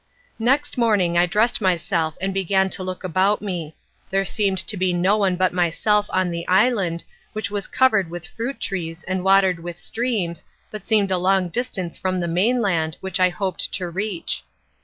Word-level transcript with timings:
Next 0.39 0.79
morning 0.79 1.15
I 1.15 1.27
dressed 1.27 1.61
myself 1.61 2.17
and 2.19 2.33
began 2.33 2.71
to 2.71 2.81
look 2.81 3.03
about 3.03 3.39
me. 3.39 3.75
There 4.09 4.25
seemed 4.25 4.57
to 4.65 4.75
be 4.75 4.93
no 4.93 5.15
one 5.15 5.35
but 5.35 5.53
myself 5.53 6.07
on 6.09 6.31
the 6.31 6.47
island, 6.47 7.03
which 7.33 7.51
was 7.51 7.67
covered 7.67 8.09
with 8.09 8.25
fruit 8.25 8.59
trees 8.59 9.03
and 9.03 9.23
watered 9.23 9.59
with 9.59 9.77
streams, 9.77 10.43
but 10.71 10.87
seemed 10.87 11.11
a 11.11 11.19
long 11.19 11.49
distance 11.49 11.99
from 11.99 12.19
the 12.19 12.27
mainland 12.27 12.97
which 13.01 13.19
I 13.19 13.29
hoped 13.29 13.71
to 13.73 13.91
reach. 13.91 14.43